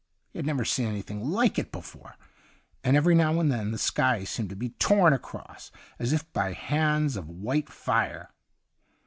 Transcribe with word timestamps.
He 0.33 0.39
had 0.39 0.47
never 0.47 0.65
seen 0.65 0.87
anything 0.87 1.29
like 1.29 1.59
it 1.59 1.71
before; 1.71 2.15
and 2.83 2.97
every 2.97 3.13
now 3.13 3.39
and 3.39 3.51
then 3.51 3.69
the 3.69 3.77
sky 3.77 4.23
seemed 4.23 4.49
to 4.49 4.55
be 4.55 4.69
torn 4.69 5.13
across 5.13 5.69
as 5.99 6.11
if 6.11 6.33
by 6.33 6.53
hands 6.53 7.15
of 7.15 7.29
white 7.29 7.69
fire. 7.69 8.31